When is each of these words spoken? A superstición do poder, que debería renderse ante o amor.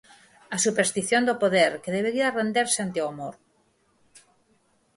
A 0.55 0.57
superstición 0.65 1.21
do 1.25 1.35
poder, 1.43 1.71
que 1.83 1.95
debería 1.97 2.35
renderse 2.39 2.79
ante 2.81 2.99
o 3.03 3.09
amor. 3.13 3.35